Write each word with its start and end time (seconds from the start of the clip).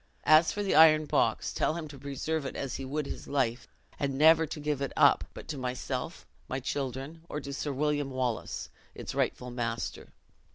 As 0.25 0.51
for 0.51 0.63
the 0.63 0.73
iron 0.73 1.05
box, 1.05 1.53
tell 1.53 1.75
him 1.75 1.87
to 1.89 1.99
preserve 1.99 2.43
it 2.43 2.55
as 2.55 2.77
he 2.77 2.85
would 2.85 3.05
his 3.05 3.27
life; 3.27 3.67
and 3.99 4.17
never 4.17 4.47
to 4.47 4.59
give 4.59 4.81
it 4.81 4.91
up, 4.97 5.25
but 5.35 5.47
to 5.49 5.59
myself, 5.59 6.25
my 6.49 6.59
children, 6.59 7.21
or 7.29 7.39
to 7.39 7.53
Sir 7.53 7.71
William 7.71 8.09
Wallace, 8.09 8.69
it's 8.95 9.13
rightful 9.13 9.51
master.'" 9.51 10.07